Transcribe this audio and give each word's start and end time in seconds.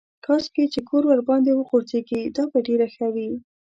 کاشکې 0.25 0.65
چې 0.73 0.79
کور 0.89 1.03
ورباندې 1.07 1.51
وغورځېږي 1.53 2.21
دا 2.35 2.43
به 2.51 2.59
ډېره 2.67 2.87
ښه 2.93 3.07
وي. 3.13 3.29